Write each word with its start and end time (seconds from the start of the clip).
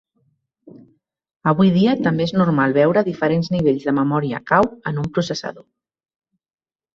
Avui 1.51 1.69
dia 1.75 1.93
també 2.07 2.25
és 2.29 2.33
normal 2.43 2.73
veure 2.77 3.03
diferents 3.09 3.51
nivells 3.57 3.85
de 3.91 3.93
memòria 3.99 4.41
cau 4.53 4.71
en 4.93 4.99
un 5.05 5.13
processador. 5.19 5.67